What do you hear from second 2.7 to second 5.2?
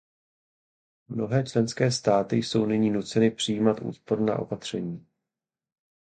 nuceny přijímat úsporná opatření.